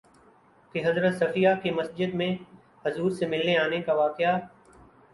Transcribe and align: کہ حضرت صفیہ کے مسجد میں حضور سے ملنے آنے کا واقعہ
کہ 0.75 0.81
حضرت 0.85 1.13
صفیہ 1.15 1.49
کے 1.63 1.71
مسجد 1.71 2.13
میں 2.13 2.31
حضور 2.85 3.11
سے 3.11 3.27
ملنے 3.27 3.57
آنے 3.57 3.81
کا 3.81 3.93
واقعہ 3.93 4.37